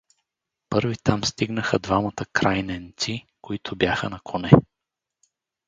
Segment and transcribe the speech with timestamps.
[0.69, 4.51] Първи там стигнаха двамата крайненци, които бяха на коне.